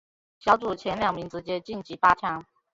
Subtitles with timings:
[0.39, 2.43] 小组前两名直接晋级八强。